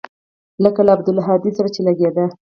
[0.63, 2.25] لکه له عبدالهادي سره چې لګېده.